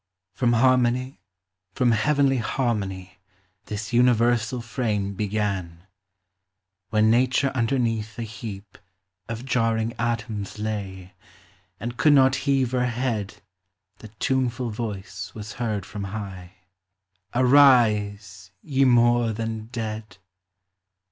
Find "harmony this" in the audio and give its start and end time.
2.39-3.93